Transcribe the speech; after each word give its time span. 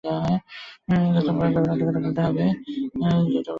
সত্যি 1.17 1.45
কথা 1.47 1.73
তো 1.79 1.85
বলতে 1.95 2.21
হবে। 2.21 2.45